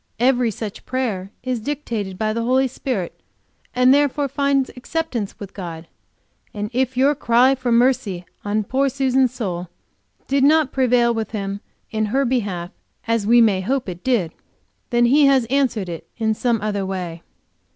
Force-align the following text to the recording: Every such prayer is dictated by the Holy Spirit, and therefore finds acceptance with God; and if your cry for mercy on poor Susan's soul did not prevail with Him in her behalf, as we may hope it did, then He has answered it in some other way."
Every 0.19 0.49
such 0.49 0.83
prayer 0.87 1.29
is 1.43 1.59
dictated 1.59 2.17
by 2.17 2.33
the 2.33 2.41
Holy 2.41 2.67
Spirit, 2.67 3.21
and 3.75 3.93
therefore 3.93 4.27
finds 4.27 4.71
acceptance 4.75 5.39
with 5.39 5.53
God; 5.53 5.85
and 6.55 6.71
if 6.73 6.97
your 6.97 7.13
cry 7.13 7.53
for 7.53 7.71
mercy 7.71 8.25
on 8.43 8.63
poor 8.63 8.89
Susan's 8.89 9.31
soul 9.31 9.67
did 10.25 10.43
not 10.43 10.71
prevail 10.71 11.13
with 11.13 11.33
Him 11.33 11.61
in 11.91 12.05
her 12.07 12.25
behalf, 12.25 12.71
as 13.07 13.27
we 13.27 13.41
may 13.41 13.61
hope 13.61 13.87
it 13.87 14.03
did, 14.03 14.31
then 14.89 15.05
He 15.05 15.27
has 15.27 15.45
answered 15.51 15.87
it 15.87 16.07
in 16.17 16.33
some 16.33 16.59
other 16.61 16.83
way." 16.83 17.21